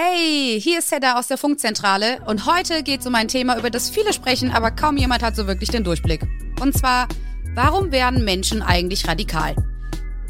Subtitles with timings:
[0.00, 3.68] Hey, hier ist Seda aus der Funkzentrale und heute geht es um ein Thema, über
[3.68, 6.20] das viele sprechen, aber kaum jemand hat so wirklich den Durchblick.
[6.60, 7.08] Und zwar,
[7.56, 9.56] warum werden Menschen eigentlich radikal?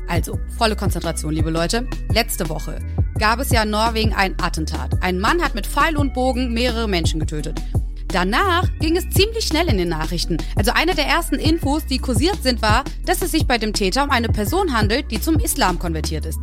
[0.09, 1.87] Also, volle Konzentration, liebe Leute.
[2.11, 2.79] Letzte Woche
[3.19, 5.03] gab es ja in Norwegen ein Attentat.
[5.03, 7.61] Ein Mann hat mit Pfeil und Bogen mehrere Menschen getötet.
[8.07, 10.39] Danach ging es ziemlich schnell in den Nachrichten.
[10.57, 14.05] Also eine der ersten Infos, die kursiert sind, war, dass es sich bei dem Täter
[14.05, 16.39] um eine Person handelt, die zum Islam konvertiert ist.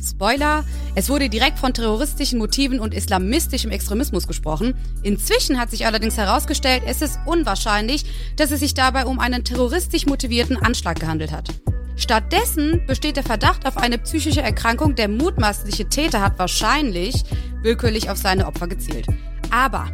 [0.00, 4.74] Spoiler, es wurde direkt von terroristischen Motiven und islamistischem Extremismus gesprochen.
[5.02, 8.04] Inzwischen hat sich allerdings herausgestellt, es ist unwahrscheinlich,
[8.36, 11.48] dass es sich dabei um einen terroristisch motivierten Anschlag gehandelt hat.
[11.96, 14.94] Stattdessen besteht der Verdacht auf eine psychische Erkrankung.
[14.94, 17.24] Der mutmaßliche Täter hat wahrscheinlich
[17.62, 19.06] willkürlich auf seine Opfer gezielt.
[19.50, 19.88] Aber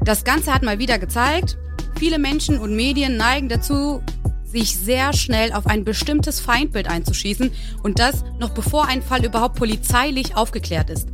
[0.00, 1.58] das Ganze hat mal wieder gezeigt,
[1.98, 4.00] viele Menschen und Medien neigen dazu,
[4.50, 9.56] sich sehr schnell auf ein bestimmtes Feindbild einzuschießen und das noch bevor ein Fall überhaupt
[9.56, 11.08] polizeilich aufgeklärt ist.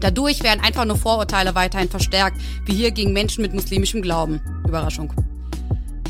[0.00, 4.40] Dadurch werden einfach nur Vorurteile weiterhin verstärkt, wie hier gegen Menschen mit muslimischem Glauben.
[4.66, 5.12] Überraschung.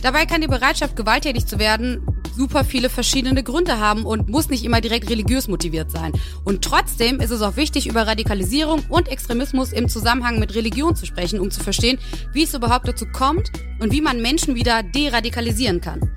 [0.00, 2.00] Dabei kann die Bereitschaft, gewalttätig zu werden,
[2.34, 6.12] super viele verschiedene Gründe haben und muss nicht immer direkt religiös motiviert sein.
[6.44, 11.06] Und trotzdem ist es auch wichtig, über Radikalisierung und Extremismus im Zusammenhang mit Religion zu
[11.06, 11.98] sprechen, um zu verstehen,
[12.32, 16.10] wie es überhaupt dazu kommt und wie man Menschen wieder deradikalisieren kann.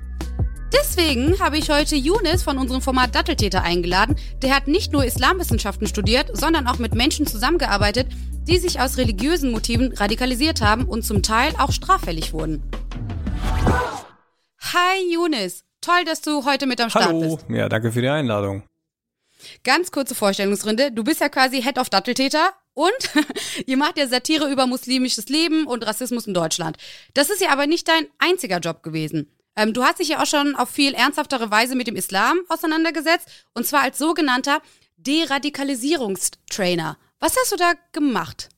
[0.72, 4.16] Deswegen habe ich heute Younes von unserem Format Datteltäter eingeladen.
[4.42, 8.08] Der hat nicht nur Islamwissenschaften studiert, sondern auch mit Menschen zusammengearbeitet,
[8.48, 12.62] die sich aus religiösen Motiven radikalisiert haben und zum Teil auch straffällig wurden.
[14.58, 17.36] Hi Younes, toll, dass du heute mit am Start Hallo.
[17.36, 17.46] bist.
[17.48, 18.64] Ja, danke für die Einladung.
[19.62, 20.90] Ganz kurze Vorstellungsrunde.
[20.90, 22.92] Du bist ja quasi Head of Datteltäter und
[23.66, 26.76] ihr macht ja Satire über muslimisches Leben und Rassismus in Deutschland.
[27.14, 29.30] Das ist ja aber nicht dein einziger Job gewesen.
[29.56, 33.28] Ähm, du hast dich ja auch schon auf viel ernsthaftere Weise mit dem Islam auseinandergesetzt
[33.54, 34.60] und zwar als sogenannter
[34.98, 36.98] Deradikalisierungstrainer.
[37.20, 38.50] Was hast du da gemacht?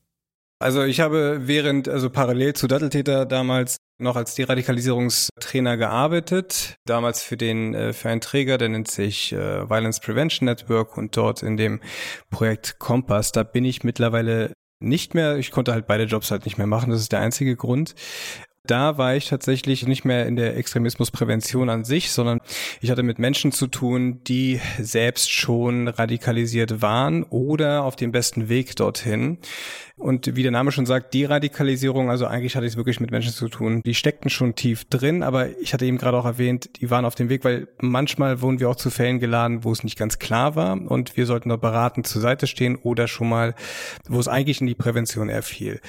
[0.60, 7.36] Also ich habe während, also parallel zu Datteltäter damals noch als Deradikalisierungstrainer gearbeitet, damals für
[7.36, 11.56] den äh, für einen Träger, der nennt sich äh, Violence Prevention Network und dort in
[11.56, 11.80] dem
[12.30, 16.58] Projekt Kompass, da bin ich mittlerweile nicht mehr, ich konnte halt beide Jobs halt nicht
[16.58, 17.94] mehr machen, das ist der einzige Grund
[18.70, 22.40] da war ich tatsächlich nicht mehr in der Extremismusprävention an sich, sondern
[22.80, 28.48] ich hatte mit Menschen zu tun, die selbst schon radikalisiert waren oder auf dem besten
[28.48, 29.38] Weg dorthin.
[29.98, 33.10] Und wie der Name schon sagt, die Radikalisierung, also eigentlich hatte ich es wirklich mit
[33.10, 33.82] Menschen zu tun.
[33.84, 37.16] Die steckten schon tief drin, aber ich hatte eben gerade auch erwähnt, die waren auf
[37.16, 40.54] dem Weg, weil manchmal wurden wir auch zu Fällen geladen, wo es nicht ganz klar
[40.54, 43.54] war und wir sollten dort beratend zur Seite stehen oder schon mal,
[44.08, 45.80] wo es eigentlich in die Prävention eher fiel.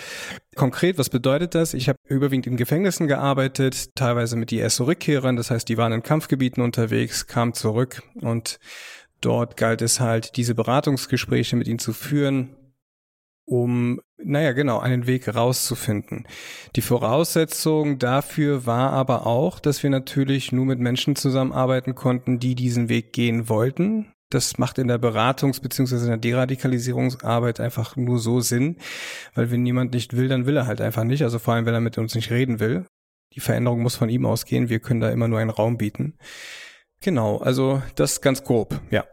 [0.55, 1.75] Konkret, was bedeutet das?
[1.75, 6.63] Ich habe überwiegend in Gefängnissen gearbeitet, teilweise mit IS-Rückkehrern, das heißt, die waren in Kampfgebieten
[6.63, 8.59] unterwegs, kamen zurück und
[9.21, 12.55] dort galt es halt, diese Beratungsgespräche mit ihnen zu führen,
[13.49, 16.27] um, naja, genau, einen Weg rauszufinden.
[16.75, 22.55] Die Voraussetzung dafür war aber auch, dass wir natürlich nur mit Menschen zusammenarbeiten konnten, die
[22.55, 24.13] diesen Weg gehen wollten.
[24.29, 25.95] Das macht in der Beratungs- bzw.
[25.95, 28.77] in der Deradikalisierungsarbeit einfach nur so Sinn,
[29.33, 31.23] weil wenn niemand nicht will, dann will er halt einfach nicht.
[31.23, 32.85] Also vor allem, wenn er mit uns nicht reden will.
[33.33, 34.69] Die Veränderung muss von ihm ausgehen.
[34.69, 36.17] Wir können da immer nur einen Raum bieten.
[37.01, 39.05] Genau, also das ganz grob, ja.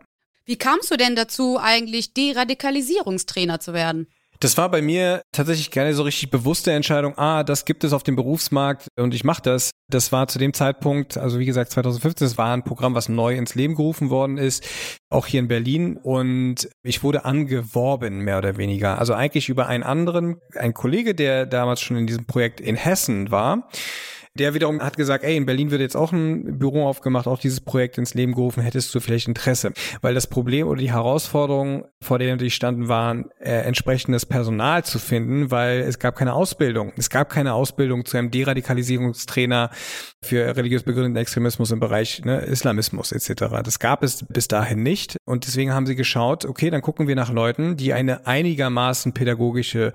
[0.44, 4.06] Wie kamst du denn dazu, eigentlich Deradikalisierungstrainer zu werden?
[4.40, 8.02] Das war bei mir tatsächlich keine so richtig bewusste Entscheidung, ah, das gibt es auf
[8.02, 9.70] dem Berufsmarkt und ich mache das.
[9.88, 13.36] Das war zu dem Zeitpunkt, also wie gesagt 2015, das war ein Programm, was neu
[13.36, 14.66] ins Leben gerufen worden ist,
[15.10, 18.98] auch hier in Berlin und ich wurde angeworben, mehr oder weniger.
[18.98, 23.30] Also eigentlich über einen anderen, ein Kollege, der damals schon in diesem Projekt in Hessen
[23.30, 23.68] war
[24.36, 27.60] der wiederum hat gesagt, ey, in Berlin wird jetzt auch ein Büro aufgemacht, auch dieses
[27.60, 29.72] Projekt ins Leben gerufen, hättest du vielleicht Interesse?
[30.00, 34.98] Weil das Problem oder die Herausforderung, vor denen die standen, waren, äh, entsprechendes Personal zu
[34.98, 36.92] finden, weil es gab keine Ausbildung.
[36.96, 39.70] Es gab keine Ausbildung zu einem Deradikalisierungstrainer
[40.22, 43.62] für religiös begründeten Extremismus im Bereich ne, Islamismus etc.
[43.64, 45.16] Das gab es bis dahin nicht.
[45.24, 49.92] Und deswegen haben sie geschaut, okay, dann gucken wir nach Leuten, die eine einigermaßen pädagogische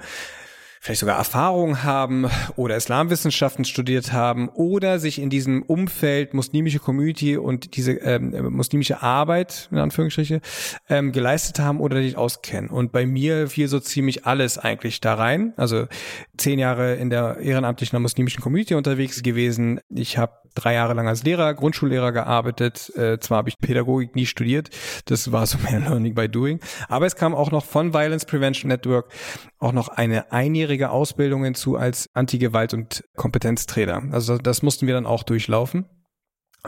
[0.81, 7.37] vielleicht sogar Erfahrung haben oder Islamwissenschaften studiert haben oder sich in diesem Umfeld muslimische Community
[7.37, 10.41] und diese ähm, muslimische Arbeit, in Anführungsstriche,
[10.89, 12.71] ähm, geleistet haben oder sich auskennen.
[12.71, 15.53] Und bei mir fiel so ziemlich alles eigentlich da rein.
[15.55, 15.85] Also
[16.37, 19.81] zehn Jahre in der ehrenamtlichen muslimischen Community unterwegs gewesen.
[19.87, 22.91] Ich habe drei Jahre lang als Lehrer, Grundschullehrer gearbeitet.
[22.95, 24.69] Äh, zwar habe ich Pädagogik nie studiert,
[25.05, 26.59] das war so mehr Learning by Doing.
[26.87, 29.11] Aber es kam auch noch von Violence Prevention Network
[29.59, 34.03] auch noch eine einjährige Ausbildung hinzu als Anti-Gewalt- und Kompetenztrainer.
[34.11, 35.85] Also das mussten wir dann auch durchlaufen.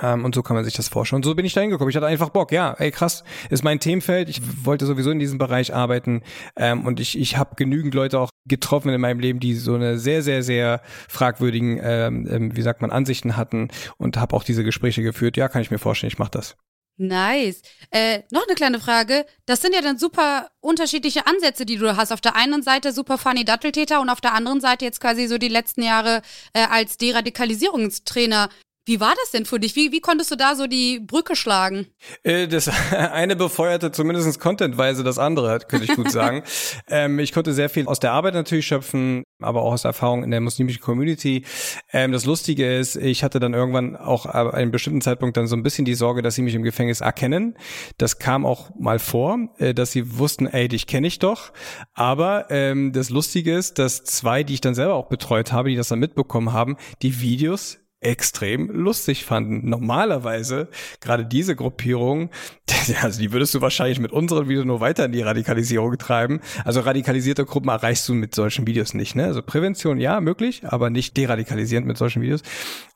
[0.02, 1.18] Ähm, und so kann man sich das vorstellen.
[1.18, 1.90] Und so bin ich da hingekommen.
[1.90, 4.30] Ich hatte einfach Bock, ja, ey krass, ist mein Themenfeld.
[4.30, 6.24] Ich wollte sowieso in diesem Bereich arbeiten.
[6.56, 10.00] Ähm, und ich, ich habe genügend Leute auch getroffen in meinem Leben, die so eine
[10.00, 14.64] sehr, sehr, sehr fragwürdigen, ähm, ähm wie sagt man, Ansichten hatten und habe auch diese
[14.64, 15.38] Gespräche geführt.
[15.38, 16.56] Ja, kann ich mir vorstellen, ich mache das.
[16.98, 17.64] Nice.
[17.90, 19.26] Äh, noch eine kleine Frage.
[19.48, 22.12] Das sind ja dann super unterschiedliche Ansätze, die du hast.
[22.12, 25.40] Auf der einen Seite super funny Datteltäter und auf der anderen Seite jetzt quasi so
[25.40, 26.22] die letzten Jahre
[26.54, 28.50] äh, als Deradikalisierungstrainer.
[28.86, 29.78] Wie war das denn für dich?
[29.78, 31.88] Wie, wie konntest du da so die Brücke schlagen?
[32.24, 36.44] Äh, das eine befeuerte zumindest contentweise das andere, könnte ich gut sagen.
[36.88, 40.32] ähm, ich konnte sehr viel aus der Arbeit natürlich schöpfen, aber auch aus Erfahrung in
[40.32, 41.46] der muslimischen Community.
[41.94, 45.56] Ähm, das Lustige ist, ich hatte dann irgendwann auch an einem bestimmten Zeitpunkt dann so
[45.56, 47.56] ein bisschen die Sorge, dass sie mich im Gefängnis erkennen.
[47.98, 51.54] Das kam auch mal vor, äh, dass sie wussten, ey, dich kenne ich doch.
[51.94, 55.78] Aber ähm, das Lustige ist, dass zwei, die ich dann selber auch betreut habe, die
[55.78, 59.70] das dann mitbekommen haben, die Videos extrem lustig fanden.
[59.70, 60.68] Normalerweise,
[61.00, 62.30] gerade diese Gruppierung,
[63.02, 66.42] also die würdest du wahrscheinlich mit unseren Videos nur weiter in die Radikalisierung treiben.
[66.66, 69.16] Also radikalisierte Gruppen erreichst du mit solchen Videos nicht.
[69.16, 69.26] Ne?
[69.26, 72.42] Also Prävention ja, möglich, aber nicht deradikalisierend mit solchen Videos.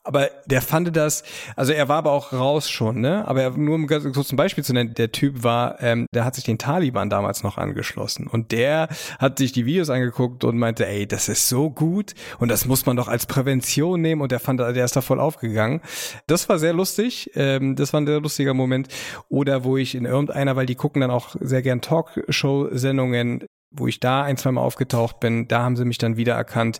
[0.08, 1.24] Aber der fand das,
[1.56, 3.28] also er war aber auch raus schon, ne?
[3.28, 6.24] Aber er, nur um ganz kurz ein Beispiel zu nennen, der Typ war, ähm, der
[6.24, 8.88] hat sich den Taliban damals noch angeschlossen und der
[9.20, 12.86] hat sich die Videos angeguckt und meinte, ey, das ist so gut und das muss
[12.86, 15.82] man doch als Prävention nehmen und der fand, der ist da voll aufgegangen.
[16.26, 18.88] Das war sehr lustig, ähm, das war ein sehr lustiger Moment.
[19.28, 24.00] Oder wo ich in irgendeiner, weil die gucken dann auch sehr gern Talkshow-Sendungen, wo ich
[24.00, 26.80] da ein, zwei Mal aufgetaucht bin, da haben sie mich dann wieder erkannt.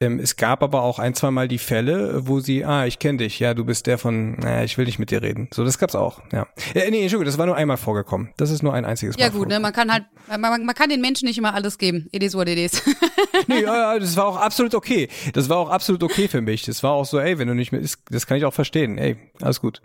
[0.00, 3.18] Ähm, es gab aber auch ein, zwei Mal die Fälle, wo sie, ah, ich kenne
[3.18, 5.48] dich, ja, du bist der von, naja, ich will nicht mit dir reden.
[5.52, 6.46] So, das gab's auch, ja.
[6.74, 8.32] ja nee, Entschuldigung, das war nur einmal vorgekommen.
[8.36, 9.24] Das ist nur ein einziges Mal.
[9.24, 12.08] Ja gut, ne, man kann halt, man, man, kann den Menschen nicht immer alles geben.
[12.12, 12.82] It is what it is.
[13.48, 15.08] nee, ja, das war auch absolut okay.
[15.32, 16.62] Das war auch absolut okay für mich.
[16.62, 18.98] Das war auch so, ey, wenn du nicht mehr, das kann ich auch verstehen.
[18.98, 19.82] Ey, alles gut.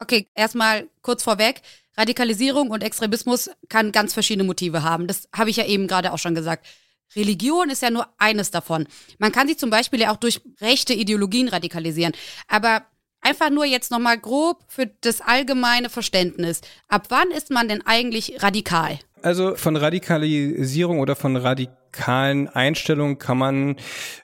[0.00, 1.60] Okay, erstmal kurz vorweg.
[1.96, 5.06] Radikalisierung und Extremismus kann ganz verschiedene Motive haben.
[5.06, 6.66] Das habe ich ja eben gerade auch schon gesagt.
[7.14, 8.86] Religion ist ja nur eines davon.
[9.18, 12.14] Man kann sich zum Beispiel ja auch durch rechte Ideologien radikalisieren.
[12.48, 12.86] Aber
[13.20, 16.60] einfach nur jetzt nochmal grob für das allgemeine Verständnis.
[16.88, 18.98] Ab wann ist man denn eigentlich radikal?
[19.22, 23.76] Also von Radikalisierung oder von radikalen Einstellungen kann man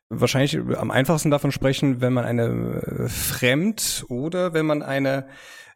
[0.09, 5.27] wahrscheinlich am einfachsten davon sprechen, wenn man eine äh, Fremd- oder wenn man eine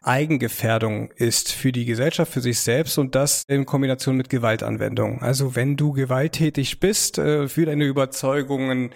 [0.02, 5.20] Eigengefährdung ist für die Gesellschaft, für sich selbst und das in Kombination mit Gewaltanwendung.
[5.20, 8.94] Also wenn du gewalttätig bist, äh, für deine Überzeugungen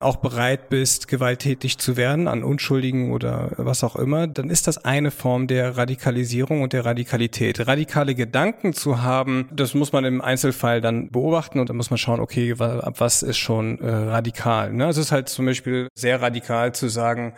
[0.00, 4.82] auch bereit bist, gewalttätig zu werden an Unschuldigen oder was auch immer, dann ist das
[4.82, 7.66] eine Form der Radikalisierung und der Radikalität.
[7.66, 11.98] Radikale Gedanken zu haben, das muss man im Einzelfall dann beobachten und dann muss man
[11.98, 14.72] schauen, okay, was ist schon äh, radikal.
[14.72, 14.88] Ne?
[14.88, 17.34] Es ist halt zum Beispiel sehr radikal zu sagen,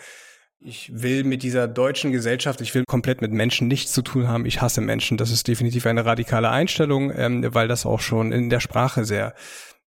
[0.64, 4.46] ich will mit dieser deutschen Gesellschaft, ich will komplett mit Menschen nichts zu tun haben.
[4.46, 5.16] Ich hasse Menschen.
[5.16, 9.34] Das ist definitiv eine radikale Einstellung, ähm, weil das auch schon in der Sprache sehr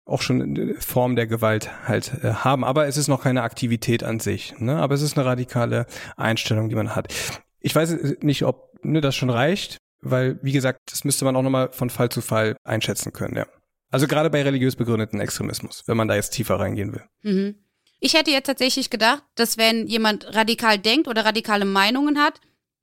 [0.06, 2.64] auch schon Form der Gewalt halt äh, haben.
[2.64, 4.58] Aber es ist noch keine Aktivität an sich.
[4.60, 4.78] Ne?
[4.78, 7.14] Aber es ist eine radikale Einstellung, die man hat.
[7.60, 11.42] Ich weiß nicht, ob ne, das schon reicht, weil, wie gesagt, das müsste man auch
[11.42, 13.48] nochmal von Fall zu Fall einschätzen können, ja.
[13.90, 17.04] Also gerade bei religiös begründeten Extremismus, wenn man da jetzt tiefer reingehen will.
[17.22, 17.56] Mhm.
[18.00, 22.42] Ich hätte jetzt tatsächlich gedacht, dass wenn jemand radikal denkt oder radikale Meinungen hat,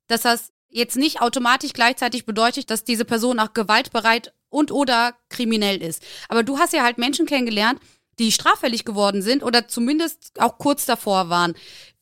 [0.08, 5.82] dass das jetzt nicht automatisch gleichzeitig bedeutet, dass diese Person auch gewaltbereit und oder kriminell
[5.82, 6.02] ist.
[6.28, 7.80] Aber du hast ja halt Menschen kennengelernt,
[8.18, 11.54] die straffällig geworden sind oder zumindest auch kurz davor waren.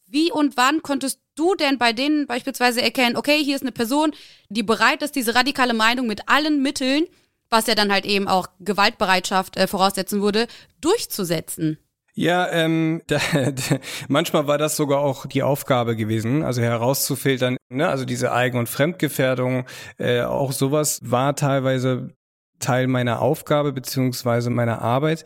[0.06, 4.12] Wie und wann konntest du denn bei denen beispielsweise erkennen, okay, hier ist eine Person,
[4.48, 7.04] die bereit ist, diese radikale Meinung mit allen Mitteln,
[7.48, 10.48] was ja dann halt eben auch Gewaltbereitschaft äh, voraussetzen würde,
[10.80, 11.78] durchzusetzen?
[12.14, 13.18] Ja, ähm, da,
[14.08, 18.68] manchmal war das sogar auch die Aufgabe gewesen, also herauszufiltern, ne, also diese Eigen- und
[18.68, 19.64] Fremdgefährdung,
[19.98, 22.10] äh, auch sowas war teilweise
[22.60, 25.24] Teil meiner Aufgabe beziehungsweise meiner Arbeit.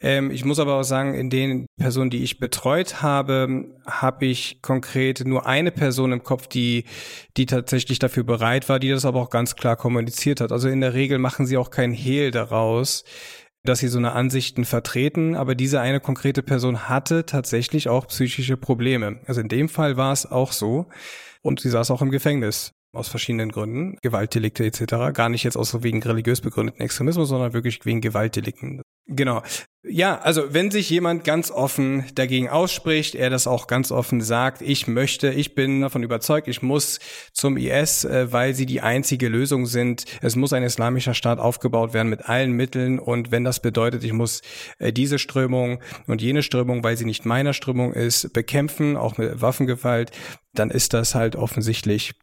[0.00, 4.62] Ähm, ich muss aber auch sagen, in den Personen, die ich betreut habe, habe ich
[4.62, 6.84] konkret nur eine Person im Kopf, die,
[7.36, 10.52] die tatsächlich dafür bereit war, die das aber auch ganz klar kommuniziert hat.
[10.52, 13.04] Also in der Regel machen sie auch kein Hehl daraus,
[13.64, 18.58] dass sie so eine Ansichten vertreten, aber diese eine konkrete Person hatte tatsächlich auch psychische
[18.58, 19.20] Probleme.
[19.26, 20.86] Also in dem Fall war es auch so.
[21.40, 25.12] Und sie saß auch im Gefängnis aus verschiedenen Gründen, Gewaltdelikte etc.
[25.12, 28.82] Gar nicht jetzt aus wegen religiös begründeten Extremismus, sondern wirklich wegen Gewaltdelikten.
[29.06, 29.42] Genau.
[29.86, 34.62] Ja, also wenn sich jemand ganz offen dagegen ausspricht, er das auch ganz offen sagt,
[34.62, 37.00] ich möchte, ich bin davon überzeugt, ich muss
[37.34, 40.06] zum IS, äh, weil sie die einzige Lösung sind.
[40.22, 44.14] Es muss ein islamischer Staat aufgebaut werden mit allen Mitteln und wenn das bedeutet, ich
[44.14, 44.40] muss
[44.78, 49.42] äh, diese Strömung und jene Strömung, weil sie nicht meiner Strömung ist, bekämpfen, auch mit
[49.42, 50.12] Waffengewalt,
[50.54, 52.14] dann ist das halt offensichtlich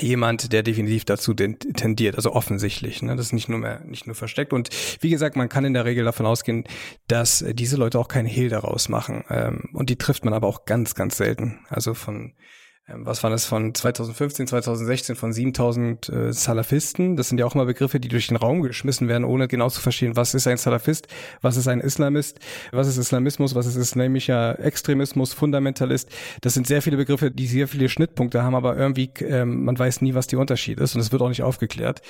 [0.00, 3.02] jemand, der definitiv dazu tendiert, also offensichtlich.
[3.02, 3.16] Ne?
[3.16, 4.52] Das ist nicht nur mehr, nicht nur versteckt.
[4.52, 4.70] Und
[5.00, 6.64] wie gesagt, man kann in der Regel davon ausgehen,
[7.06, 9.24] dass diese Leute auch keinen Hehl daraus machen.
[9.28, 11.60] Ähm, und die trifft man aber auch ganz, ganz selten.
[11.68, 12.34] Also von
[12.86, 17.16] was war das von 2015, 2016 von 7000 äh, Salafisten.
[17.16, 19.80] Das sind ja auch immer Begriffe, die durch den Raum geschmissen werden, ohne genau zu
[19.80, 21.08] verstehen, was ist ein Salafist,
[21.40, 22.40] was ist ein Islamist,
[22.72, 26.10] was ist Islamismus, was ist islamischer Extremismus, Fundamentalist.
[26.42, 30.02] Das sind sehr viele Begriffe, die sehr viele Schnittpunkte haben, aber irgendwie ähm, man weiß
[30.02, 32.02] nie, was die Unterschied ist und es wird auch nicht aufgeklärt.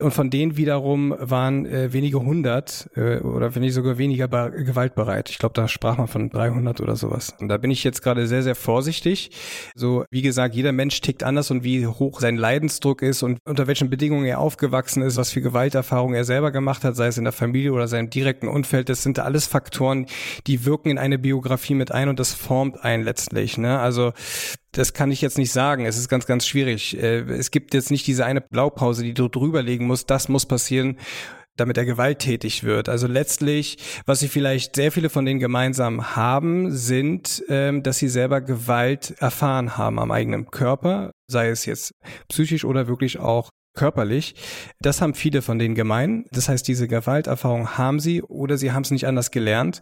[0.00, 5.30] Und von denen wiederum waren äh, wenige hundert äh, oder wenn nicht sogar weniger gewaltbereit.
[5.30, 7.34] Ich glaube, da sprach man von 300 oder sowas.
[7.38, 9.30] Und da bin ich jetzt gerade sehr, sehr vorsichtig.
[9.74, 13.66] So, wie gesagt, jeder Mensch tickt anders und wie hoch sein Leidensdruck ist und unter
[13.66, 17.24] welchen Bedingungen er aufgewachsen ist, was für Gewalterfahrungen er selber gemacht hat, sei es in
[17.24, 18.88] der Familie oder seinem direkten Umfeld.
[18.88, 20.06] Das sind alles Faktoren,
[20.46, 23.58] die wirken in eine Biografie mit ein und das formt einen letztlich.
[23.58, 23.78] Ne?
[23.78, 24.12] Also
[24.72, 25.84] das kann ich jetzt nicht sagen.
[25.84, 26.96] Es ist ganz, ganz schwierig.
[26.96, 30.10] Äh, es gibt jetzt nicht diese eine Blaupause, die du drüberlegen musst.
[30.10, 30.96] Das muss passieren
[31.56, 32.88] damit er gewalttätig wird.
[32.88, 38.08] Also letztlich, was sie vielleicht sehr viele von denen gemeinsam haben, sind, ähm, dass sie
[38.08, 41.92] selber Gewalt erfahren haben am eigenen Körper, sei es jetzt
[42.28, 44.34] psychisch oder wirklich auch körperlich.
[44.80, 46.24] Das haben viele von denen gemein.
[46.32, 49.80] Das heißt, diese Gewalterfahrung haben sie oder sie haben es nicht anders gelernt.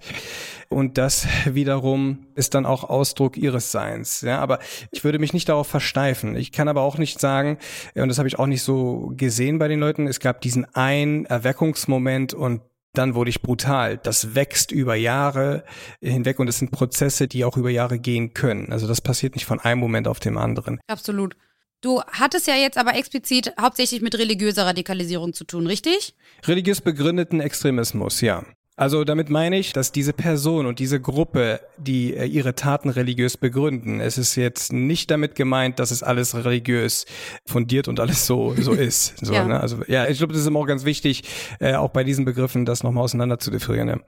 [0.68, 4.20] Und das wiederum ist dann auch Ausdruck ihres Seins.
[4.20, 4.58] Ja, aber
[4.90, 6.36] ich würde mich nicht darauf versteifen.
[6.36, 7.58] Ich kann aber auch nicht sagen,
[7.94, 11.24] und das habe ich auch nicht so gesehen bei den Leuten, es gab diesen einen
[11.26, 12.60] Erweckungsmoment und
[12.94, 13.98] dann wurde ich brutal.
[13.98, 15.64] Das wächst über Jahre
[16.00, 18.72] hinweg und es sind Prozesse, die auch über Jahre gehen können.
[18.72, 20.80] Also das passiert nicht von einem Moment auf dem anderen.
[20.88, 21.36] Absolut.
[21.80, 26.14] Du hattest ja jetzt aber explizit hauptsächlich mit religiöser Radikalisierung zu tun, richtig?
[26.44, 28.44] Religiös begründeten Extremismus, ja.
[28.78, 33.36] Also damit meine ich, dass diese Person und diese Gruppe, die äh, ihre Taten religiös
[33.36, 37.04] begründen, es ist jetzt nicht damit gemeint, dass es alles religiös
[37.44, 39.18] fundiert und alles so so ist.
[39.24, 39.44] So, ja.
[39.44, 39.60] Ne?
[39.60, 41.24] Also ja, ich glaube, das ist immer auch ganz wichtig,
[41.58, 43.88] äh, auch bei diesen Begriffen das nochmal auseinander zu differieren.
[43.88, 43.98] Ja.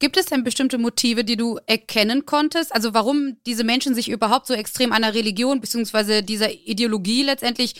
[0.00, 2.72] Gibt es denn bestimmte Motive, die du erkennen konntest?
[2.74, 6.22] Also warum diese Menschen sich überhaupt so extrem einer Religion bzw.
[6.22, 7.74] dieser Ideologie letztendlich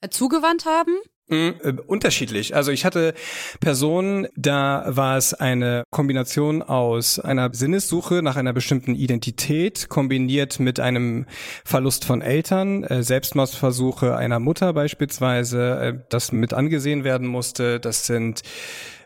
[0.00, 0.92] äh, zugewandt haben?
[1.28, 2.56] Mhm, äh, unterschiedlich.
[2.56, 3.12] Also ich hatte
[3.60, 10.80] Personen, da war es eine Kombination aus einer Sinnessuche nach einer bestimmten Identität, kombiniert mit
[10.80, 11.26] einem
[11.66, 17.78] Verlust von Eltern, äh, Selbstmordversuche einer Mutter beispielsweise, das mit angesehen werden musste.
[17.78, 18.42] Das sind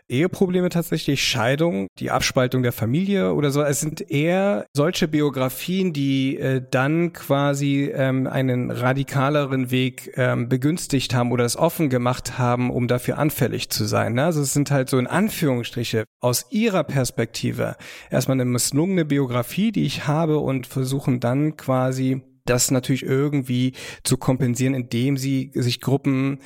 [0.07, 3.61] Eheprobleme tatsächlich, Scheidung, die Abspaltung der Familie oder so.
[3.61, 11.13] Es sind eher solche Biografien, die äh, dann quasi ähm, einen radikaleren Weg ähm, begünstigt
[11.13, 14.13] haben oder es offen gemacht haben, um dafür anfällig zu sein.
[14.13, 14.25] Ne?
[14.25, 17.75] Also es sind halt so in Anführungsstriche aus ihrer Perspektive
[18.09, 23.73] erstmal eine misslungene Biografie, die ich habe und versuchen dann quasi das natürlich irgendwie
[24.03, 26.39] zu kompensieren, indem sie sich Gruppen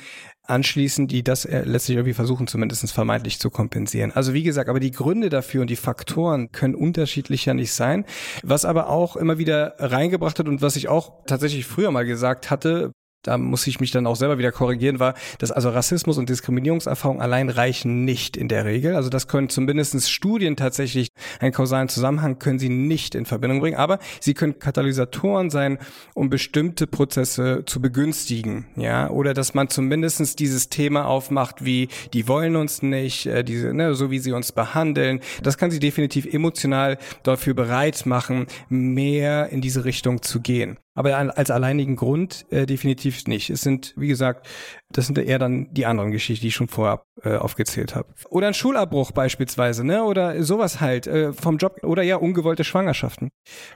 [0.48, 4.12] anschließen, die das äh, letztlich irgendwie versuchen, zumindest vermeintlich zu kompensieren.
[4.12, 8.04] Also wie gesagt, aber die Gründe dafür und die Faktoren können unterschiedlicher nicht sein.
[8.42, 12.50] Was aber auch immer wieder reingebracht hat und was ich auch tatsächlich früher mal gesagt
[12.50, 16.28] hatte, da muss ich mich dann auch selber wieder korrigieren, war, dass also Rassismus und
[16.28, 18.94] Diskriminierungserfahrung allein reichen nicht in der Regel.
[18.94, 21.08] Also das können zumindest Studien tatsächlich,
[21.40, 25.78] einen kausalen Zusammenhang können sie nicht in Verbindung bringen, aber sie können Katalysatoren sein,
[26.14, 32.28] um bestimmte Prozesse zu begünstigen, ja, oder dass man zumindestens dieses Thema aufmacht, wie die
[32.28, 35.20] wollen uns nicht, äh, diese, ne, so wie sie uns behandeln.
[35.42, 40.78] Das kann sie definitiv emotional dafür bereit machen, mehr in diese Richtung zu gehen.
[40.98, 43.50] Aber als alleinigen Grund äh, definitiv nicht.
[43.50, 44.48] Es sind, wie gesagt,
[44.90, 48.12] das sind eher dann die anderen Geschichten, die ich schon vorab äh, aufgezählt habe.
[48.30, 50.02] Oder ein Schulabbruch beispielsweise, ne?
[50.02, 53.28] Oder sowas halt äh, vom Job oder ja ungewollte Schwangerschaften.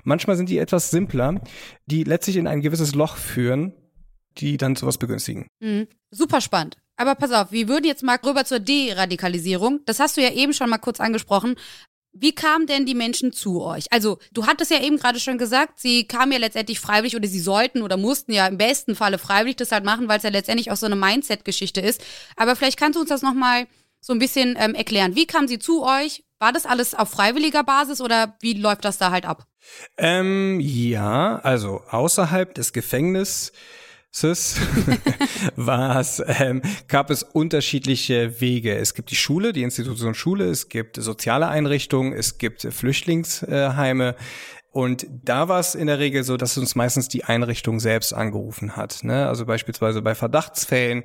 [0.02, 1.40] Manchmal sind die etwas simpler,
[1.86, 3.72] die letztlich in ein gewisses Loch führen,
[4.38, 5.46] die dann sowas begünstigen.
[5.60, 5.86] Mhm.
[6.10, 6.76] Super spannend.
[6.96, 9.80] Aber pass auf, wir würden jetzt mal rüber zur Deradikalisierung.
[9.86, 11.54] Das hast du ja eben schon mal kurz angesprochen.
[12.12, 13.90] Wie kamen denn die Menschen zu euch?
[13.90, 17.40] Also, du hattest ja eben gerade schon gesagt, sie kamen ja letztendlich freiwillig oder sie
[17.40, 20.70] sollten oder mussten ja im besten Falle freiwillig das halt machen, weil es ja letztendlich
[20.70, 22.04] auch so eine Mindset-Geschichte ist.
[22.36, 23.66] Aber vielleicht kannst du uns das nochmal
[24.00, 25.16] so ein bisschen ähm, erklären.
[25.16, 26.24] Wie kamen sie zu euch?
[26.38, 29.46] War das alles auf freiwilliger Basis oder wie läuft das da halt ab?
[29.96, 33.52] Ähm, ja, also außerhalb des Gefängnisses
[35.56, 38.76] was ähm, gab es unterschiedliche Wege.
[38.76, 44.14] Es gibt die Schule, die Institution Schule, es gibt soziale Einrichtungen, es gibt Flüchtlingsheime.
[44.70, 48.76] Und da war es in der Regel so, dass uns meistens die Einrichtung selbst angerufen
[48.76, 49.02] hat.
[49.02, 49.28] Ne?
[49.28, 51.04] Also beispielsweise bei Verdachtsfällen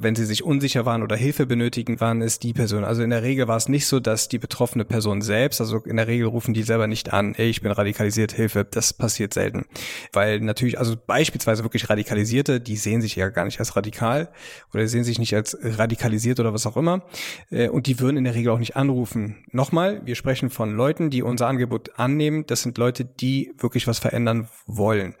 [0.00, 2.84] wenn sie sich unsicher waren oder Hilfe benötigen, waren es die Personen.
[2.84, 5.96] Also in der Regel war es nicht so, dass die betroffene Person selbst, also in
[5.96, 8.66] der Regel rufen die selber nicht an, ey, ich bin radikalisiert, Hilfe.
[8.68, 9.66] Das passiert selten.
[10.12, 14.30] Weil natürlich, also beispielsweise wirklich Radikalisierte, die sehen sich ja gar nicht als radikal
[14.72, 17.02] oder sehen sich nicht als radikalisiert oder was auch immer.
[17.50, 19.44] Äh, und die würden in der Regel auch nicht anrufen.
[19.52, 22.44] Nochmal, wir sprechen von Leuten, die unser Angebot annehmen.
[22.46, 25.14] Das sind Leute, die wirklich was verändern wollen.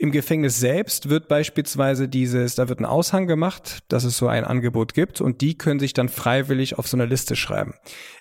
[0.00, 4.44] Im Gefängnis selbst wird beispielsweise dieses, da wird ein Aushang gemacht, dass es so ein
[4.44, 7.74] Angebot gibt und die können sich dann freiwillig auf so eine Liste schreiben,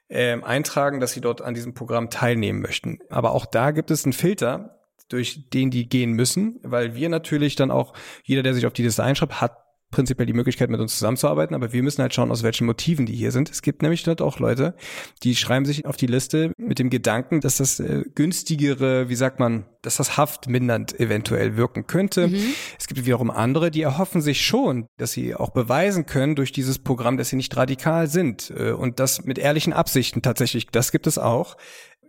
[0.10, 2.98] ähm, eintragen, dass sie dort an diesem Programm teilnehmen möchten.
[3.10, 7.56] Aber auch da gibt es einen Filter, durch den die gehen müssen, weil wir natürlich
[7.56, 7.94] dann auch,
[8.24, 11.72] jeder, der sich auf die Liste einschreibt, hat prinzipiell die Möglichkeit, mit uns zusammenzuarbeiten, aber
[11.72, 13.50] wir müssen halt schauen, aus welchen Motiven die hier sind.
[13.50, 14.76] Es gibt nämlich dort auch Leute,
[15.24, 19.40] die schreiben sich auf die Liste mit dem Gedanken, dass das äh, günstigere, wie sagt
[19.40, 22.28] man, dass das haftmindernd eventuell wirken könnte.
[22.28, 22.54] Mhm.
[22.78, 26.80] Es gibt wiederum andere, die erhoffen sich schon, dass sie auch beweisen können durch dieses
[26.80, 31.08] Programm, dass sie nicht radikal sind äh, und das mit ehrlichen Absichten tatsächlich, das gibt
[31.08, 31.56] es auch.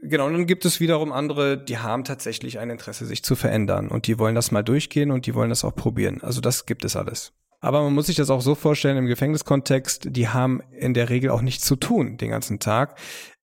[0.02, 3.88] Genau, und dann gibt es wiederum andere, die haben tatsächlich ein Interesse, sich zu verändern
[3.88, 6.22] und die wollen das mal durchgehen und die wollen das auch probieren.
[6.22, 7.32] Also das gibt es alles.
[7.60, 11.30] Aber man muss sich das auch so vorstellen im Gefängniskontext, die haben in der Regel
[11.30, 12.98] auch nichts zu tun den ganzen Tag.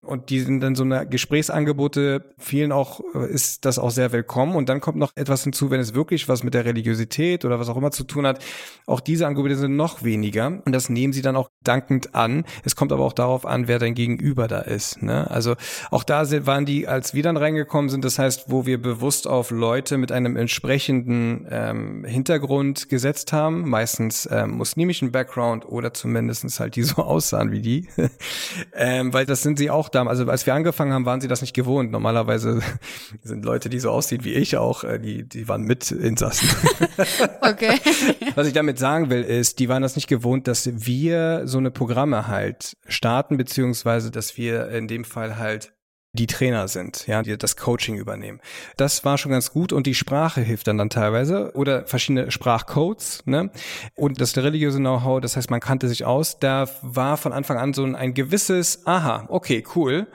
[0.05, 4.55] Und die sind dann so eine Gesprächsangebote, vielen auch äh, ist das auch sehr willkommen.
[4.55, 7.69] Und dann kommt noch etwas hinzu, wenn es wirklich was mit der Religiosität oder was
[7.69, 8.43] auch immer zu tun hat.
[8.85, 10.61] Auch diese Angebote sind noch weniger.
[10.65, 12.45] Und das nehmen sie dann auch dankend an.
[12.63, 15.01] Es kommt aber auch darauf an, wer dein Gegenüber da ist.
[15.01, 15.29] Ne?
[15.29, 15.55] Also
[15.91, 19.51] auch da waren die, als wir dann reingekommen sind, das heißt, wo wir bewusst auf
[19.51, 26.75] Leute mit einem entsprechenden ähm, Hintergrund gesetzt haben, meistens ähm, muslimischen Background oder zumindestens halt
[26.75, 27.87] die so aussahen wie die.
[28.73, 31.41] ähm, weil das sind sie auch da, also als wir angefangen haben, waren sie das
[31.41, 31.91] nicht gewohnt.
[31.91, 32.61] Normalerweise
[33.23, 36.49] sind Leute, die so aussehen wie ich auch, äh, die, die waren mit Insassen.
[37.41, 37.79] okay.
[38.35, 41.71] Was ich damit sagen will, ist, die waren das nicht gewohnt, dass wir so eine
[41.71, 45.74] Programme halt starten, beziehungsweise, dass wir in dem Fall halt
[46.15, 48.39] die Trainer sind, ja, die das Coaching übernehmen.
[48.77, 53.23] Das war schon ganz gut und die Sprache hilft dann dann teilweise oder verschiedene Sprachcodes,
[53.25, 53.51] ne?
[53.95, 57.73] Und das religiöse Know-how, das heißt, man kannte sich aus, da war von Anfang an
[57.73, 60.07] so ein, ein gewisses, aha, okay, cool,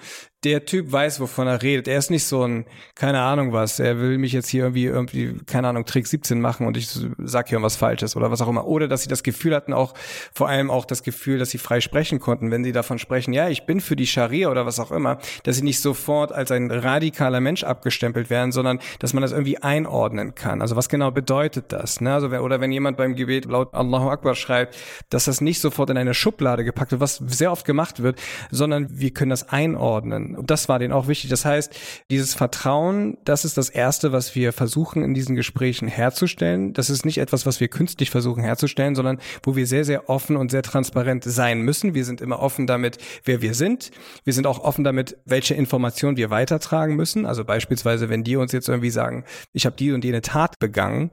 [0.45, 1.87] der Typ weiß, wovon er redet.
[1.87, 5.35] Er ist nicht so ein, keine Ahnung was, er will mich jetzt hier irgendwie, irgendwie,
[5.45, 6.89] keine Ahnung, Trick 17 machen und ich
[7.19, 8.67] sag hier was Falsches oder was auch immer.
[8.67, 9.93] Oder dass sie das Gefühl hatten, auch,
[10.33, 13.49] vor allem auch das Gefühl, dass sie frei sprechen konnten, wenn sie davon sprechen, ja,
[13.51, 16.71] ich bin für die Scharia oder was auch immer, dass sie nicht sofort als ein
[16.71, 20.63] radikaler Mensch abgestempelt werden, sondern dass man das irgendwie einordnen kann.
[20.63, 22.01] Also was genau bedeutet das?
[22.01, 22.15] Ne?
[22.15, 24.77] Also, oder wenn jemand beim Gebet laut Allahu Akbar schreibt,
[25.11, 28.19] dass das nicht sofort in eine Schublade gepackt wird, was sehr oft gemacht wird,
[28.51, 30.30] sondern wir können das einordnen.
[30.37, 31.31] Und das war denen auch wichtig.
[31.31, 31.75] Das heißt,
[32.11, 36.73] dieses Vertrauen, das ist das Erste, was wir versuchen in diesen Gesprächen herzustellen.
[36.73, 40.37] Das ist nicht etwas, was wir künstlich versuchen herzustellen, sondern wo wir sehr, sehr offen
[40.37, 41.95] und sehr transparent sein müssen.
[41.95, 43.91] Wir sind immer offen damit, wer wir sind.
[44.25, 47.27] Wir sind auch offen damit, welche Informationen wir weitertragen müssen.
[47.27, 51.11] Also beispielsweise, wenn die uns jetzt irgendwie sagen, ich habe die und jene Tat begangen,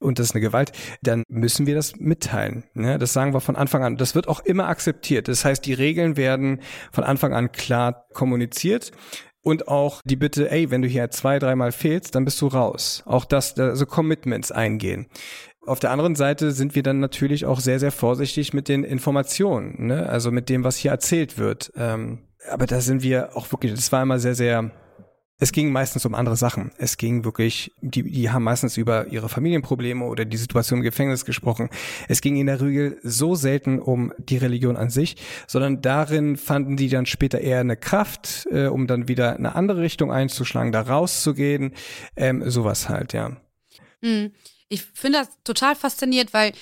[0.00, 2.64] und das ist eine Gewalt, dann müssen wir das mitteilen.
[2.74, 2.98] Ne?
[2.98, 3.96] Das sagen wir von Anfang an.
[3.96, 5.28] Das wird auch immer akzeptiert.
[5.28, 6.60] Das heißt, die Regeln werden
[6.92, 8.92] von Anfang an klar kommuniziert.
[9.42, 13.02] Und auch die Bitte, ey, wenn du hier zwei, dreimal fehlst, dann bist du raus.
[13.06, 15.06] Auch das, also Commitments eingehen.
[15.64, 19.86] Auf der anderen Seite sind wir dann natürlich auch sehr, sehr vorsichtig mit den Informationen,
[19.86, 20.08] ne?
[20.08, 21.72] also mit dem, was hier erzählt wird.
[21.76, 24.70] Ähm, aber da sind wir auch wirklich, das war immer sehr, sehr
[25.40, 26.72] es ging meistens um andere Sachen.
[26.78, 31.24] Es ging wirklich, die, die haben meistens über ihre Familienprobleme oder die Situation im Gefängnis
[31.24, 31.70] gesprochen.
[32.08, 36.76] Es ging in der Regel so selten um die Religion an sich, sondern darin fanden
[36.76, 40.80] die dann später eher eine Kraft, äh, um dann wieder eine andere Richtung einzuschlagen, da
[40.80, 41.72] rauszugehen.
[42.16, 43.36] Ähm, sowas halt, ja.
[44.02, 44.32] Hm.
[44.68, 46.52] Ich finde das total fasziniert, weil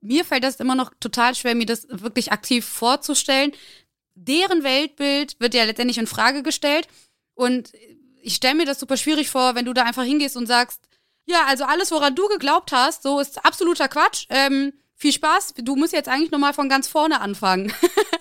[0.00, 3.52] mir fällt das immer noch total schwer, mir das wirklich aktiv vorzustellen.
[4.14, 6.88] Deren Weltbild wird ja letztendlich in Frage gestellt.
[7.34, 7.72] Und
[8.22, 10.80] ich stelle mir das super schwierig vor, wenn du da einfach hingehst und sagst,
[11.26, 14.26] ja, also alles, woran du geglaubt hast, so ist absoluter Quatsch.
[14.28, 15.54] Ähm, viel Spaß.
[15.62, 17.72] Du musst jetzt eigentlich nochmal von ganz vorne anfangen.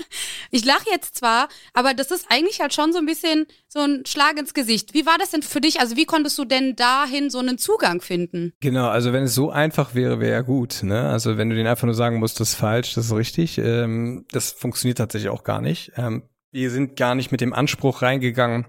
[0.52, 4.04] ich lache jetzt zwar, aber das ist eigentlich halt schon so ein bisschen so ein
[4.08, 4.94] Schlag ins Gesicht.
[4.94, 5.80] Wie war das denn für dich?
[5.80, 8.54] Also wie konntest du denn dahin so einen Zugang finden?
[8.62, 10.82] Genau, also wenn es so einfach wäre, wäre ja gut.
[10.82, 11.08] Ne?
[11.08, 14.26] Also wenn du den einfach nur sagen musst, das ist falsch, das ist richtig, ähm,
[14.32, 15.92] das funktioniert tatsächlich auch gar nicht.
[15.98, 18.66] Ähm, wir sind gar nicht mit dem Anspruch reingegangen,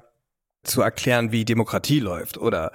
[0.65, 2.73] zu erklären, wie Demokratie läuft oder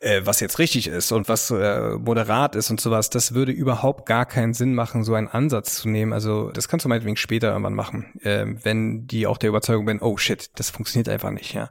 [0.00, 4.06] äh, was jetzt richtig ist und was äh, moderat ist und sowas, das würde überhaupt
[4.06, 6.12] gar keinen Sinn machen, so einen Ansatz zu nehmen.
[6.12, 10.00] Also das kannst du meinetwegen später irgendwann machen, äh, wenn die auch der Überzeugung bin,
[10.00, 11.70] oh shit, das funktioniert einfach nicht, ja.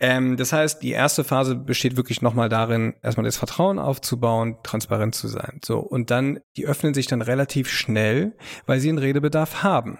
[0.00, 5.14] Ähm, das heißt, die erste Phase besteht wirklich nochmal darin, erstmal das Vertrauen aufzubauen, transparent
[5.14, 5.60] zu sein.
[5.64, 5.78] So.
[5.78, 9.98] Und dann, die öffnen sich dann relativ schnell, weil sie einen Redebedarf haben.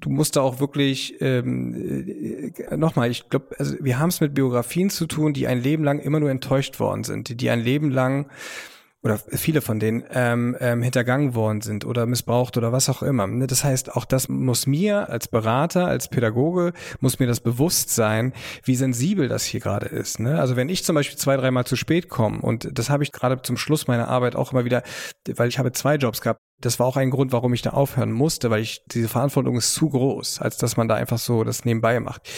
[0.00, 4.34] Du musst da auch wirklich, ähm, äh, nochmal, ich glaube, also wir haben es mit
[4.34, 7.60] Biografien zu tun, die ein Leben lang immer nur enttäuscht worden sind, die, die ein
[7.60, 8.28] Leben lang
[9.06, 13.28] oder viele von denen ähm, ähm, hintergangen worden sind oder missbraucht oder was auch immer.
[13.28, 17.94] Ne, das heißt, auch das muss mir als Berater, als Pädagoge, muss mir das bewusst
[17.94, 18.32] sein,
[18.64, 20.18] wie sensibel das hier gerade ist.
[20.18, 20.40] Ne?
[20.40, 23.40] Also wenn ich zum Beispiel zwei, dreimal zu spät komme und das habe ich gerade
[23.42, 24.82] zum Schluss meiner Arbeit auch immer wieder,
[25.36, 28.10] weil ich habe zwei Jobs gehabt, das war auch ein Grund, warum ich da aufhören
[28.10, 31.64] musste, weil ich diese Verantwortung ist zu groß, als dass man da einfach so das
[31.64, 32.28] nebenbei macht.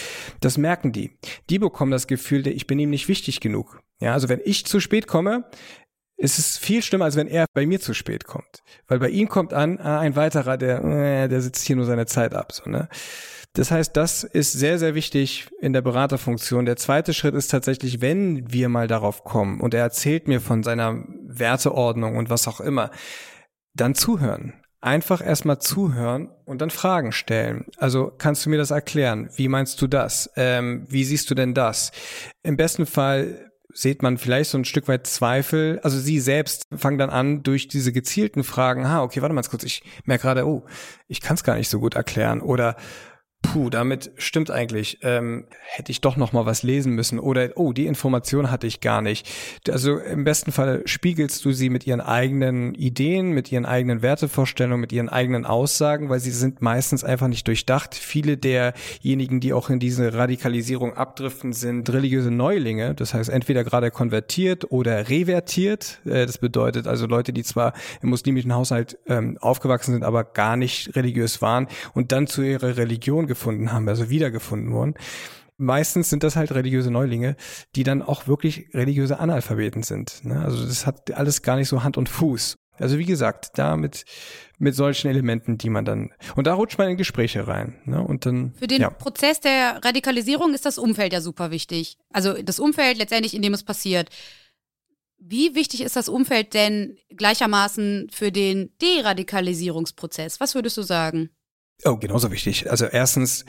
[0.41, 1.17] Das merken die.
[1.49, 3.79] Die bekommen das Gefühl, ich bin ihm nicht wichtig genug.
[4.01, 5.45] Ja, also wenn ich zu spät komme,
[6.19, 8.61] ist es viel schlimmer, als wenn er bei mir zu spät kommt.
[8.87, 12.05] Weil bei ihm kommt an, ah, ein weiterer, der, äh, der sitzt hier nur seine
[12.05, 12.51] Zeit ab.
[12.51, 12.89] So, ne?
[13.53, 16.65] Das heißt, das ist sehr, sehr wichtig in der Beraterfunktion.
[16.65, 20.61] Der zweite Schritt ist tatsächlich, wenn wir mal darauf kommen und er erzählt mir von
[20.61, 22.91] seiner Werteordnung und was auch immer,
[23.73, 24.53] dann zuhören.
[24.81, 27.65] Einfach erstmal zuhören und dann Fragen stellen.
[27.77, 29.29] Also kannst du mir das erklären?
[29.35, 30.29] Wie meinst du das?
[30.35, 31.91] Ähm, wie siehst du denn das?
[32.43, 35.79] Im besten Fall sieht man vielleicht so ein Stück weit Zweifel.
[35.83, 39.63] Also sie selbst fangen dann an, durch diese gezielten Fragen, ha, okay, warte mal kurz,
[39.63, 40.65] ich merke gerade, oh,
[41.07, 42.41] ich kann es gar nicht so gut erklären.
[42.41, 42.75] Oder
[43.41, 47.73] puh, damit stimmt eigentlich, ähm, hätte ich doch noch mal was lesen müssen oder oh,
[47.73, 49.29] die Information hatte ich gar nicht.
[49.69, 54.81] Also im besten Fall spiegelst du sie mit ihren eigenen Ideen, mit ihren eigenen Wertevorstellungen,
[54.81, 57.95] mit ihren eigenen Aussagen, weil sie sind meistens einfach nicht durchdacht.
[57.95, 63.89] Viele derjenigen, die auch in diese Radikalisierung abdriften, sind religiöse Neulinge, das heißt entweder gerade
[63.89, 66.01] konvertiert oder revertiert.
[66.05, 70.57] Äh, das bedeutet also Leute, die zwar im muslimischen Haushalt ähm, aufgewachsen sind, aber gar
[70.57, 74.95] nicht religiös waren und dann zu ihrer Religion gefunden haben, also wiedergefunden wurden.
[75.55, 77.37] Meistens sind das halt religiöse Neulinge,
[77.75, 80.25] die dann auch wirklich religiöse Analphabeten sind.
[80.25, 80.41] Ne?
[80.41, 82.57] Also das hat alles gar nicht so Hand und Fuß.
[82.79, 84.05] Also wie gesagt, da mit,
[84.57, 87.81] mit solchen Elementen, die man dann, und da rutscht man in Gespräche rein.
[87.85, 88.01] Ne?
[88.01, 88.89] Und dann, Für den ja.
[88.89, 91.97] Prozess der Radikalisierung ist das Umfeld ja super wichtig.
[92.13, 94.09] Also das Umfeld letztendlich, in dem es passiert.
[95.17, 100.39] Wie wichtig ist das Umfeld denn gleichermaßen für den Deradikalisierungsprozess?
[100.39, 101.29] Was würdest du sagen?
[101.85, 102.69] Oh, genauso wichtig.
[102.69, 103.45] Also erstens,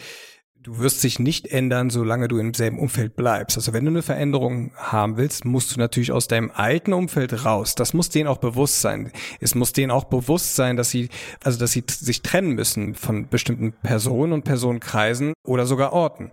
[0.63, 3.57] du wirst dich nicht ändern, solange du im selben Umfeld bleibst.
[3.57, 7.75] Also wenn du eine Veränderung haben willst, musst du natürlich aus deinem alten Umfeld raus.
[7.75, 9.11] Das muss denen auch bewusst sein.
[9.41, 11.09] Es muss denen auch bewusst sein, dass sie,
[11.43, 16.31] also dass sie sich trennen müssen von bestimmten Personen und Personenkreisen oder sogar Orten.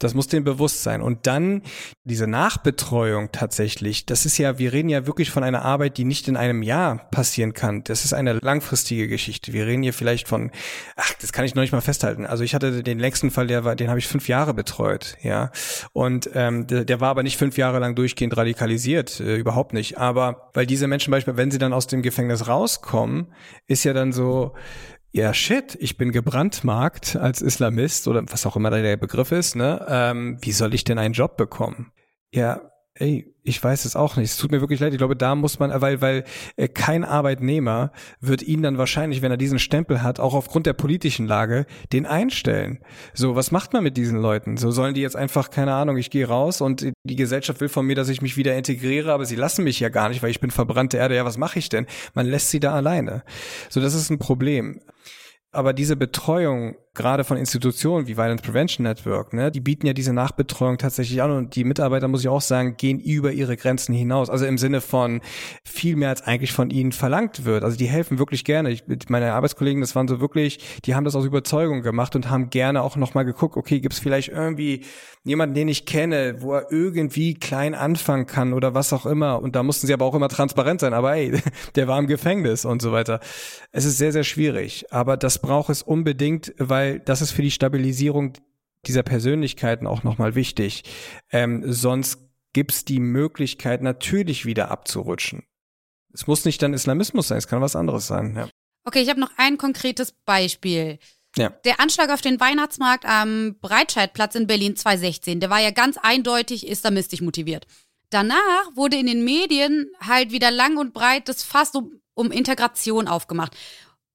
[0.00, 1.00] Das muss denen bewusst sein.
[1.00, 1.62] Und dann
[2.02, 6.26] diese Nachbetreuung tatsächlich, das ist ja, wir reden ja wirklich von einer Arbeit, die nicht
[6.26, 7.84] in einem Jahr passieren kann.
[7.84, 9.52] Das ist eine langfristige Geschichte.
[9.52, 10.50] Wir reden hier vielleicht von,
[10.96, 12.26] ach, das kann ich noch nicht mal festhalten.
[12.26, 15.52] Also ich hatte den längsten Fall, der war, den habe ich fünf Jahre betreut, ja.
[15.92, 19.98] Und ähm, der, der war aber nicht fünf Jahre lang durchgehend radikalisiert, äh, überhaupt nicht.
[19.98, 23.32] Aber weil diese Menschen beispielsweise, wenn sie dann aus dem Gefängnis rauskommen,
[23.66, 24.54] ist ja dann so,
[25.12, 29.84] ja, shit, ich bin gebrandmarkt als Islamist oder was auch immer der Begriff ist, ne?
[29.88, 31.92] Ähm, wie soll ich denn einen Job bekommen?
[32.30, 32.60] Ja,
[32.98, 34.30] ey, ich weiß es auch nicht.
[34.30, 34.92] Es tut mir wirklich leid.
[34.92, 36.24] Ich glaube, da muss man, weil, weil
[36.56, 40.74] äh, kein Arbeitnehmer wird ihn dann wahrscheinlich, wenn er diesen Stempel hat, auch aufgrund der
[40.74, 42.80] politischen Lage, den einstellen.
[43.14, 44.56] So, was macht man mit diesen Leuten?
[44.56, 47.86] So sollen die jetzt einfach, keine Ahnung, ich gehe raus und die Gesellschaft will von
[47.86, 50.40] mir, dass ich mich wieder integriere, aber sie lassen mich ja gar nicht, weil ich
[50.40, 51.16] bin verbrannte Erde.
[51.16, 51.86] Ja, was mache ich denn?
[52.14, 53.22] Man lässt sie da alleine.
[53.70, 54.80] So, das ist ein Problem.
[55.50, 60.12] Aber diese Betreuung gerade von Institutionen wie Violence Prevention Network, ne, die bieten ja diese
[60.12, 64.28] Nachbetreuung tatsächlich an und die Mitarbeiter, muss ich auch sagen, gehen über ihre Grenzen hinaus.
[64.28, 65.20] Also im Sinne von
[65.64, 67.62] viel mehr als eigentlich von ihnen verlangt wird.
[67.62, 68.70] Also die helfen wirklich gerne.
[68.70, 72.50] Ich, meine Arbeitskollegen, das waren so wirklich, die haben das aus Überzeugung gemacht und haben
[72.50, 74.84] gerne auch nochmal geguckt, okay, gibt es vielleicht irgendwie
[75.22, 79.40] jemanden, den ich kenne, wo er irgendwie klein anfangen kann oder was auch immer.
[79.40, 80.94] Und da mussten sie aber auch immer transparent sein.
[80.94, 81.40] Aber ey,
[81.76, 83.20] der war im Gefängnis und so weiter.
[83.70, 84.86] Es ist sehr, sehr schwierig.
[84.90, 88.34] Aber das braucht es unbedingt, weil weil das ist für die Stabilisierung
[88.86, 90.84] dieser Persönlichkeiten auch nochmal wichtig.
[91.30, 92.18] Ähm, sonst
[92.52, 95.44] gibt's die Möglichkeit, natürlich wieder abzurutschen.
[96.12, 98.34] Es muss nicht dann Islamismus sein, es kann was anderes sein.
[98.34, 98.48] Ja.
[98.84, 100.98] Okay, ich habe noch ein konkretes Beispiel.
[101.36, 101.50] Ja.
[101.64, 106.66] Der Anschlag auf den Weihnachtsmarkt am Breitscheidplatz in Berlin 2016, der war ja ganz eindeutig
[106.66, 107.66] islamistisch motiviert.
[108.10, 113.06] Danach wurde in den Medien halt wieder lang und breit das Fass um, um Integration
[113.06, 113.54] aufgemacht.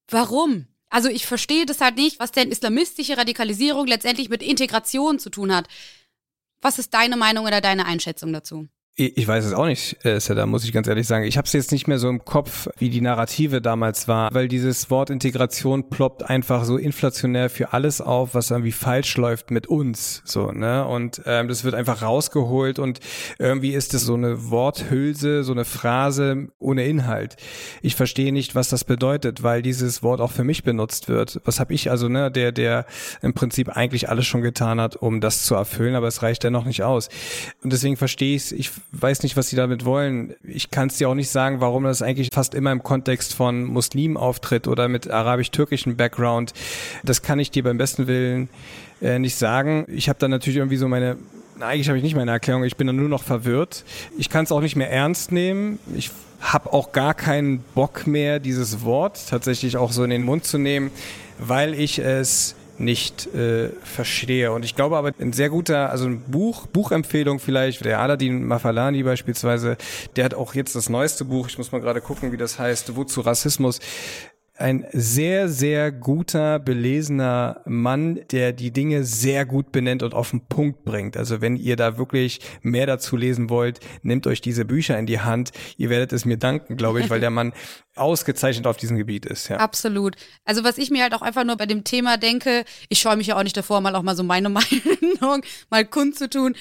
[0.08, 0.66] Warum?
[0.94, 5.52] Also ich verstehe das halt nicht, was denn islamistische Radikalisierung letztendlich mit Integration zu tun
[5.52, 5.66] hat.
[6.60, 8.68] Was ist deine Meinung oder deine Einschätzung dazu?
[8.96, 11.24] Ich weiß es auch nicht, äh, da muss ich ganz ehrlich sagen.
[11.24, 14.46] Ich habe es jetzt nicht mehr so im Kopf, wie die Narrative damals war, weil
[14.46, 19.66] dieses Wort Integration ploppt einfach so inflationär für alles auf, was irgendwie falsch läuft mit
[19.66, 20.86] uns, so ne.
[20.86, 23.00] Und ähm, das wird einfach rausgeholt und
[23.40, 27.34] irgendwie ist es so eine Worthülse, so eine Phrase ohne Inhalt.
[27.82, 31.40] Ich verstehe nicht, was das bedeutet, weil dieses Wort auch für mich benutzt wird.
[31.44, 32.86] Was habe ich also ne, der der
[33.22, 36.50] im Prinzip eigentlich alles schon getan hat, um das zu erfüllen, aber es reicht ja
[36.50, 37.08] noch nicht aus.
[37.64, 40.34] Und deswegen verstehe ich ich weiß nicht, was sie damit wollen.
[40.44, 43.64] Ich kann es dir auch nicht sagen, warum das eigentlich fast immer im Kontext von
[43.64, 46.52] Muslimen auftritt oder mit arabisch-türkischen Background.
[47.02, 48.48] Das kann ich dir beim besten Willen
[49.02, 49.84] äh, nicht sagen.
[49.88, 51.16] Ich habe dann natürlich irgendwie so meine
[51.60, 53.84] eigentlich habe ich nicht meine Erklärung, ich bin dann nur noch verwirrt.
[54.18, 55.78] Ich kann es auch nicht mehr ernst nehmen.
[55.94, 60.44] Ich habe auch gar keinen Bock mehr, dieses Wort tatsächlich auch so in den Mund
[60.44, 60.90] zu nehmen,
[61.38, 64.52] weil ich es nicht äh, verstehe.
[64.52, 69.02] Und ich glaube aber, ein sehr guter, also ein Buch, Buchempfehlung vielleicht, der Aladin Mafalani
[69.02, 69.76] beispielsweise,
[70.16, 72.96] der hat auch jetzt das neueste Buch, ich muss mal gerade gucken, wie das heißt,
[72.96, 73.80] Wozu Rassismus,
[74.56, 80.46] ein sehr, sehr guter, belesener Mann, der die Dinge sehr gut benennt und auf den
[80.46, 81.16] Punkt bringt.
[81.16, 85.18] Also wenn ihr da wirklich mehr dazu lesen wollt, nehmt euch diese Bücher in die
[85.18, 85.50] Hand.
[85.76, 87.52] Ihr werdet es mir danken, glaube ich, weil der Mann
[87.96, 89.48] ausgezeichnet auf diesem Gebiet ist.
[89.48, 89.56] Ja.
[89.56, 90.14] Absolut.
[90.44, 93.26] Also was ich mir halt auch einfach nur bei dem Thema denke, ich scheue mich
[93.26, 94.48] ja auch nicht davor, mal auch mal so meine
[95.20, 96.54] Meinung mal kundzutun.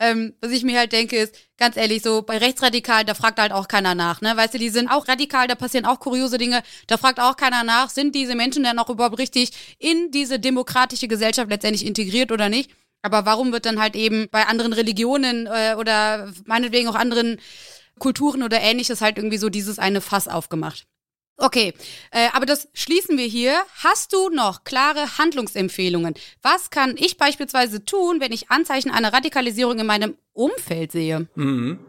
[0.00, 3.50] Ähm, was ich mir halt denke, ist, ganz ehrlich, so bei Rechtsradikalen, da fragt halt
[3.50, 4.36] auch keiner nach, ne?
[4.36, 7.64] Weißt du, die sind auch radikal, da passieren auch kuriose Dinge, da fragt auch keiner
[7.64, 12.48] nach, sind diese Menschen dann auch überhaupt richtig in diese demokratische Gesellschaft letztendlich integriert oder
[12.48, 12.70] nicht?
[13.02, 17.40] Aber warum wird dann halt eben bei anderen Religionen äh, oder meinetwegen auch anderen
[17.98, 20.86] Kulturen oder ähnliches halt irgendwie so dieses eine Fass aufgemacht?
[21.40, 21.72] Okay,
[22.10, 23.62] äh, aber das schließen wir hier.
[23.84, 26.14] Hast du noch klare Handlungsempfehlungen?
[26.42, 31.26] Was kann ich beispielsweise tun, wenn ich Anzeichen einer Radikalisierung in meinem Umfeld sehe.
[31.34, 31.80] Mhm.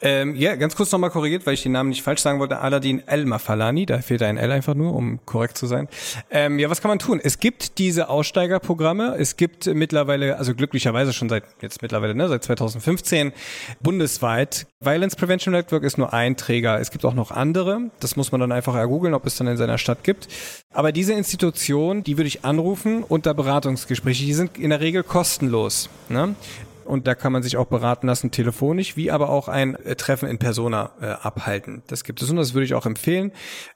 [0.00, 2.58] Ähm, ja, ganz kurz nochmal korrigiert, weil ich den Namen nicht falsch sagen wollte.
[2.58, 5.88] Aladin El Mafalani, da fehlt ein L einfach nur, um korrekt zu sein.
[6.28, 7.20] Ähm, ja, was kann man tun?
[7.22, 9.14] Es gibt diese Aussteigerprogramme.
[9.16, 13.32] Es gibt mittlerweile, also glücklicherweise schon seit jetzt mittlerweile, ne, seit 2015
[13.80, 14.66] bundesweit.
[14.80, 16.80] Violence Prevention Network ist nur ein Träger.
[16.80, 17.90] Es gibt auch noch andere.
[18.00, 20.26] Das muss man dann einfach ergoogeln, ob es dann in seiner Stadt gibt.
[20.72, 24.24] Aber diese Institution, die würde ich anrufen unter Beratungsgespräche.
[24.24, 25.88] Die sind in der Regel kostenlos.
[26.08, 26.34] Ne?
[26.84, 30.28] Und da kann man sich auch beraten lassen, telefonisch, wie aber auch ein äh, Treffen
[30.28, 31.82] in Persona äh, abhalten.
[31.86, 33.32] Das gibt es und das würde ich auch empfehlen.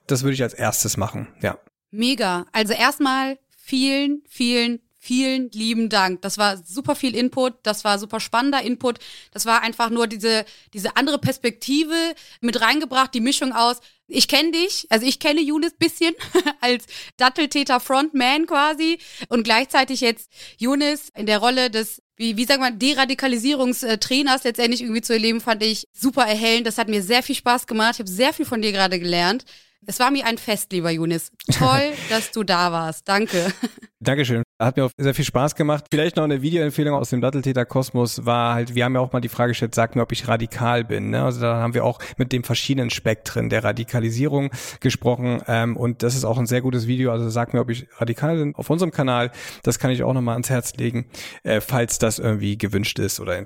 [0.07, 1.59] Das würde ich als erstes machen, ja.
[1.91, 2.47] Mega.
[2.53, 6.23] Also erstmal vielen, vielen, vielen lieben Dank.
[6.23, 8.99] Das war super viel Input, das war super spannender Input.
[9.33, 10.45] Das war einfach nur diese,
[10.75, 11.95] diese andere Perspektive
[12.41, 16.15] mit reingebracht, die Mischung aus, ich kenne dich, also ich kenne Younes bisschen
[16.61, 16.87] als
[17.19, 22.79] Datteltäter Frontman quasi und gleichzeitig jetzt Younes in der Rolle des wie, wie sagt man,
[22.79, 26.67] Deradikalisierungstrainers letztendlich irgendwie zu erleben, fand ich super erhellend.
[26.67, 27.95] Das hat mir sehr viel Spaß gemacht.
[27.95, 29.45] Ich habe sehr viel von dir gerade gelernt.
[29.87, 31.33] Es war mir ein Fest, lieber Junis.
[31.51, 33.09] Toll, dass du da warst.
[33.09, 33.53] Danke.
[34.01, 34.43] Dankeschön.
[34.61, 35.87] Hat mir auch sehr viel Spaß gemacht.
[35.91, 39.21] Vielleicht noch eine Videoempfehlung aus dem Datteltäter Kosmos war halt, wir haben ja auch mal
[39.21, 41.11] die Frage gestellt, sag mir, ob ich radikal bin.
[41.11, 41.23] Ne?
[41.25, 45.43] Also da haben wir auch mit den verschiedenen Spektren der Radikalisierung gesprochen.
[45.47, 47.11] Ähm, und das ist auch ein sehr gutes Video.
[47.11, 49.31] Also sag mir, ob ich radikal bin auf unserem Kanal.
[49.63, 51.07] Das kann ich auch nochmal ans Herz legen,
[51.45, 53.39] äh, falls das irgendwie gewünscht ist oder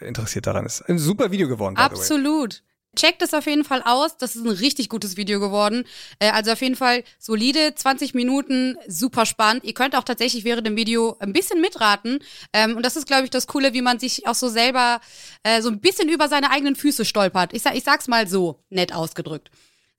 [0.00, 0.82] interessiert daran ist.
[0.82, 1.76] Ein super Video geworden.
[1.76, 2.62] Absolut.
[2.96, 4.16] Checkt es auf jeden Fall aus.
[4.16, 5.84] Das ist ein richtig gutes Video geworden.
[6.18, 9.64] Äh, also auf jeden Fall solide, 20 Minuten, super spannend.
[9.64, 12.18] Ihr könnt auch tatsächlich während dem Video ein bisschen mitraten.
[12.52, 15.00] Ähm, und das ist, glaube ich, das Coole, wie man sich auch so selber
[15.44, 17.52] äh, so ein bisschen über seine eigenen Füße stolpert.
[17.52, 19.50] Ich, sag, ich sag's mal so, nett ausgedrückt.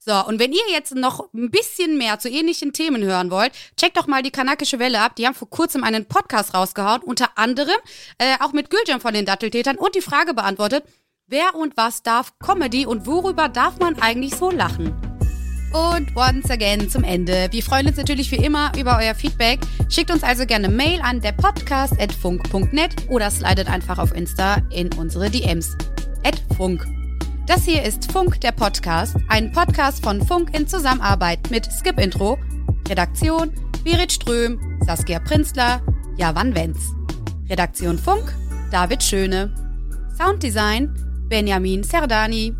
[0.08, 3.96] So, und wenn ihr jetzt noch ein bisschen mehr zu ähnlichen Themen hören wollt, checkt
[3.96, 5.16] doch mal die Kanakische Welle ab.
[5.16, 7.76] Die haben vor kurzem einen Podcast rausgehauen, unter anderem
[8.18, 10.84] äh, auch mit Gülcan von den Datteltätern und die Frage beantwortet,
[11.30, 14.94] Wer und was darf Comedy und worüber darf man eigentlich so lachen?
[15.74, 17.48] Und once again zum Ende.
[17.50, 19.60] Wir freuen uns natürlich wie immer über euer Feedback.
[19.90, 25.28] Schickt uns also gerne Mail an der podcast.funk.net oder slidet einfach auf Insta in unsere
[25.28, 25.76] DMs.
[26.24, 26.86] At Funk.
[27.46, 32.38] Das hier ist Funk, der Podcast, ein Podcast von Funk in Zusammenarbeit mit Skip Intro,
[32.88, 33.52] Redaktion
[33.84, 35.82] Berit Ström, Saskia Prinzler,
[36.16, 36.78] Javan Wenz.
[37.50, 38.34] Redaktion Funk,
[38.70, 39.52] David Schöne.
[40.16, 42.54] Sounddesign Benjamin Serdani.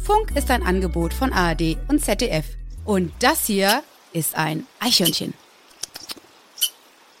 [0.00, 2.44] Funk ist ein Angebot von ARD und ZDF.
[2.84, 5.34] Und das hier ist ein Eichhörnchen.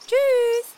[0.06, 0.73] Tschüss.